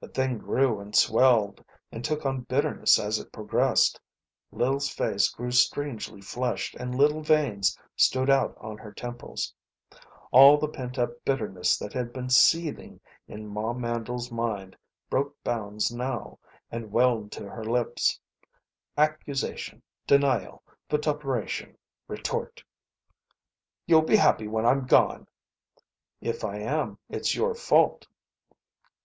[0.00, 4.00] The thing grew and swelled and took on bitterness as it progressed.
[4.50, 9.54] Lil's face grew strangely flushed and little veins stood out on her temples.
[10.32, 14.76] All the pent up bitterness that had been seething in Ma Mandle's mind
[15.08, 16.40] broke bounds now,
[16.72, 18.18] and welled to her lips.
[18.98, 21.78] Accusation, denial; vituperation,
[22.08, 22.64] retort.
[23.86, 25.28] "You'll be happy when I'm gone."
[26.20, 28.08] "If I am it's your fault."